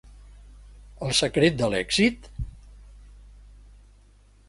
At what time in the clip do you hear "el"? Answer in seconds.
1.09-1.13